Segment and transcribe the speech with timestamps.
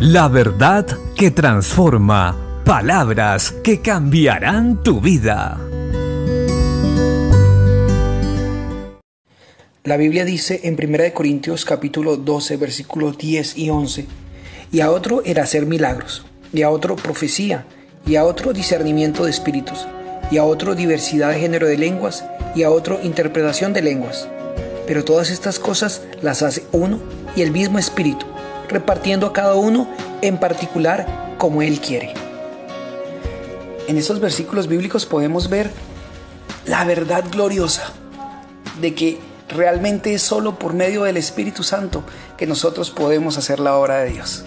[0.00, 2.62] La verdad que transforma.
[2.64, 5.60] Palabras que cambiarán tu vida.
[9.84, 14.06] La Biblia dice en 1 Corintios capítulo 12 versículos 10 y 11,
[14.72, 17.66] y a otro era hacer milagros, y a otro profecía,
[18.06, 19.86] y a otro discernimiento de espíritus,
[20.30, 22.24] y a otro diversidad de género de lenguas,
[22.56, 24.26] y a otro interpretación de lenguas.
[24.86, 27.00] Pero todas estas cosas las hace uno
[27.36, 28.24] y el mismo espíritu
[28.70, 29.88] repartiendo a cada uno
[30.22, 32.14] en particular como Él quiere.
[33.88, 35.70] En estos versículos bíblicos podemos ver
[36.66, 37.92] la verdad gloriosa
[38.80, 42.04] de que realmente es solo por medio del Espíritu Santo
[42.36, 44.44] que nosotros podemos hacer la obra de Dios.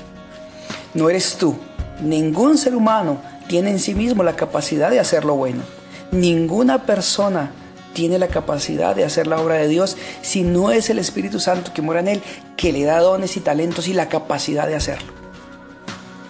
[0.94, 1.58] No eres tú,
[2.02, 5.63] ningún ser humano tiene en sí mismo la capacidad de hacer lo bueno.
[6.12, 7.52] Ninguna persona
[7.94, 11.74] tiene la capacidad de hacer la obra de Dios si no es el Espíritu Santo
[11.74, 12.24] que mora en él,
[12.63, 15.12] que le da dones y talentos y la capacidad de hacerlo.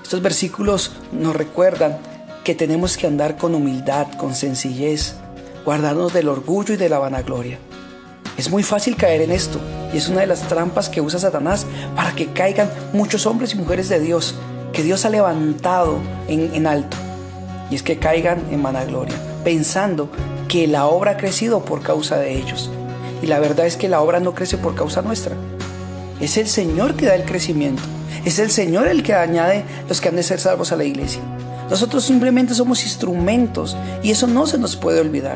[0.02, 2.00] Estos versículos nos recuerdan
[2.44, 5.14] que tenemos que andar con humildad, con sencillez,
[5.64, 7.60] guardarnos del orgullo y de la vanagloria.
[8.36, 9.60] Es muy fácil caer en esto
[9.94, 13.58] y es una de las trampas que usa Satanás para que caigan muchos hombres y
[13.58, 14.34] mujeres de Dios,
[14.72, 16.98] que Dios ha levantado en, en alto,
[17.70, 20.10] y es que caigan en vanagloria, pensando
[20.48, 22.72] que la obra ha crecido por causa de ellos.
[23.22, 25.36] Y la verdad es que la obra no crece por causa nuestra.
[26.24, 27.84] Es el Señor que da el crecimiento.
[28.24, 31.22] Es el Señor el que añade los que han de ser salvos a la iglesia.
[31.70, 35.36] Nosotros simplemente somos instrumentos y eso no se nos puede olvidar.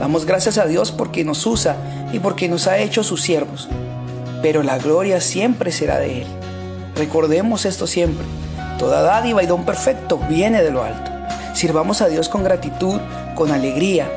[0.00, 1.76] Damos gracias a Dios porque nos usa
[2.10, 3.68] y porque nos ha hecho sus siervos.
[4.40, 6.26] Pero la gloria siempre será de Él.
[6.96, 8.24] Recordemos esto siempre.
[8.78, 11.10] Toda dádiva y don perfecto viene de lo alto.
[11.52, 12.98] Sirvamos a Dios con gratitud,
[13.34, 14.08] con alegría,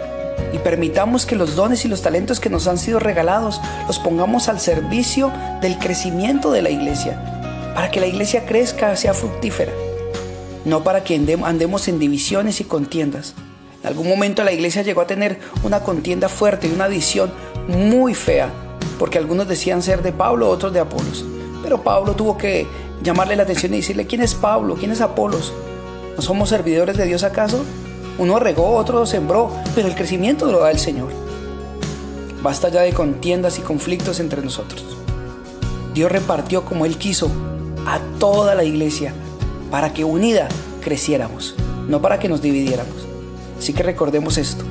[0.54, 4.50] y permitamos que los dones y los talentos que nos han sido regalados los pongamos
[4.50, 9.74] al servicio del crecimiento de la iglesia, para que la iglesia crezca, sea fructífera,
[10.66, 13.34] no para que andemos en divisiones y contiendas.
[13.82, 17.32] En algún momento la iglesia llegó a tener una contienda fuerte y una visión
[17.68, 18.50] muy fea,
[19.00, 21.24] porque algunos decían ser de Pablo, otros de Apolos.
[21.62, 22.66] Pero Pablo tuvo que
[23.04, 24.76] llamarle la atención y decirle, ¿quién es Pablo?
[24.76, 25.54] ¿Quién es Apolos?
[26.16, 27.64] ¿No somos servidores de Dios acaso?
[28.18, 31.12] Uno regó, otro sembró, pero el crecimiento lo da el Señor.
[32.42, 34.84] Basta ya de contiendas y conflictos entre nosotros.
[35.94, 37.30] Dios repartió como Él quiso
[37.86, 39.14] a toda la iglesia
[39.70, 40.48] para que unida
[40.82, 41.54] creciéramos,
[41.88, 42.96] no para que nos dividiéramos.
[43.60, 44.64] Así que recordemos esto.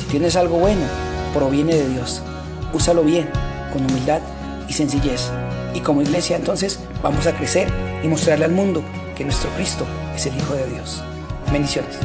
[0.00, 0.86] Si tienes algo bueno,
[1.34, 2.22] proviene de Dios.
[2.72, 3.28] Úsalo bien,
[3.70, 4.22] con humildad
[4.66, 5.28] y sencillez.
[5.74, 7.68] Y como iglesia entonces vamos a crecer
[8.02, 8.82] y mostrarle al mundo
[9.14, 9.84] que nuestro Cristo
[10.16, 11.02] es el Hijo de Dios.
[11.52, 11.98] Bendiciones.